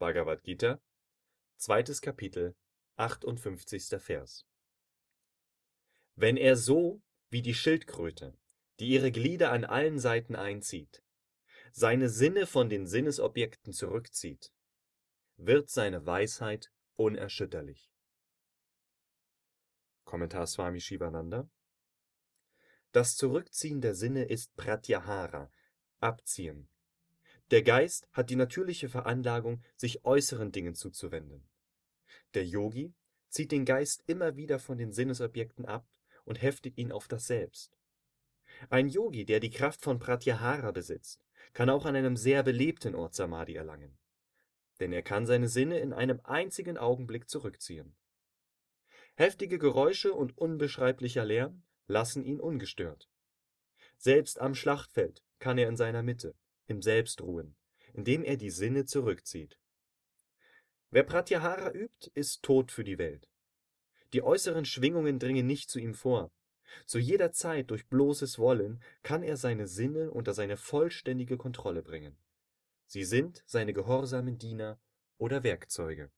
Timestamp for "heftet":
36.42-36.78